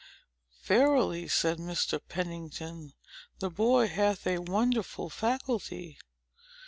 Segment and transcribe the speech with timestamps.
[0.63, 1.99] "Verily," said Mr.
[2.09, 2.93] Pennington,
[3.37, 5.99] "the boy hath a wonderful faculty.